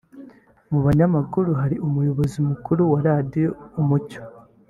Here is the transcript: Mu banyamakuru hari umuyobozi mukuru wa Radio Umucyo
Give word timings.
Mu 0.71 0.79
banyamakuru 0.85 1.49
hari 1.61 1.75
umuyobozi 1.87 2.37
mukuru 2.49 2.81
wa 2.91 2.99
Radio 3.07 3.49
Umucyo 3.81 4.21